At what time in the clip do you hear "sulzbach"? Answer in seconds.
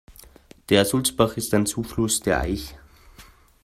0.85-1.37